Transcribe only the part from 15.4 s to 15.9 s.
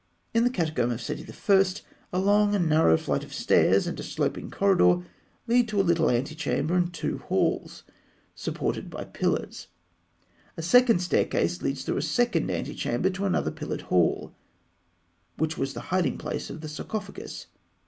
was the